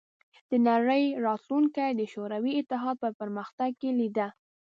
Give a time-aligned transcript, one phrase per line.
[0.51, 4.27] د نړۍ راتلونکې د شوروي اتحاد په پرمختګ کې لیده